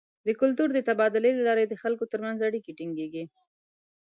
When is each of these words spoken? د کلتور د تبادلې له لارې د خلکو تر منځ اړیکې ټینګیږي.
د 0.25 0.29
کلتور 0.41 0.69
د 0.73 0.79
تبادلې 0.87 1.31
له 1.35 1.43
لارې 1.47 1.65
د 1.67 1.73
خلکو 1.81 2.03
تر 2.11 2.19
منځ 2.25 2.39
اړیکې 2.47 2.71
ټینګیږي. 2.77 3.25